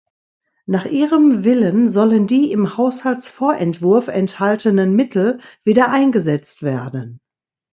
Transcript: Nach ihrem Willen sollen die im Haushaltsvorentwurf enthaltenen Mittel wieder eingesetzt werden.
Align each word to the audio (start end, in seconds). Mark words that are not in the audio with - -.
Nach 0.65 0.85
ihrem 0.87 1.43
Willen 1.43 1.87
sollen 1.87 2.25
die 2.25 2.51
im 2.51 2.75
Haushaltsvorentwurf 2.75 4.07
enthaltenen 4.07 4.95
Mittel 4.95 5.39
wieder 5.61 5.89
eingesetzt 5.91 6.63
werden. 6.63 7.19